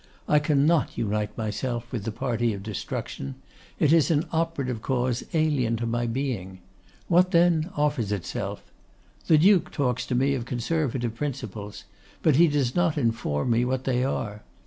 I 0.27 0.39
cannot 0.39 0.97
unite 0.97 1.37
myself 1.37 1.91
with 1.91 2.05
the 2.05 2.11
party 2.11 2.55
of 2.55 2.63
destruction. 2.63 3.35
It 3.77 3.93
is 3.93 4.09
an 4.09 4.25
operative 4.31 4.81
cause 4.81 5.23
alien 5.31 5.75
to 5.75 5.85
my 5.85 6.07
being. 6.07 6.57
What, 7.07 7.29
then, 7.29 7.69
offers 7.77 8.11
itself? 8.11 8.63
The 9.27 9.37
Duke 9.37 9.69
talks 9.69 10.07
to 10.07 10.15
me 10.15 10.33
of 10.33 10.45
Conservative 10.45 11.13
principles; 11.13 11.83
but 12.23 12.37
he 12.37 12.47
does 12.47 12.73
not 12.73 12.97
inform 12.97 13.51
me 13.51 13.63
what 13.63 13.83
they 13.83 14.03
are. 14.03 14.41